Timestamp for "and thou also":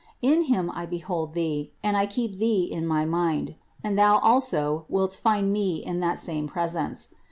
3.83-4.87